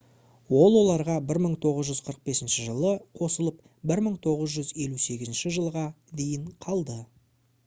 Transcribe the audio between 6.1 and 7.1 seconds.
дейін қалды